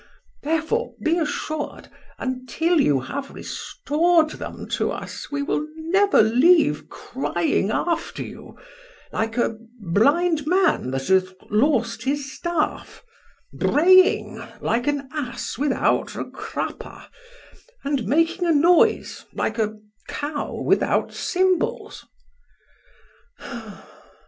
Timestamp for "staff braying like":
12.35-14.87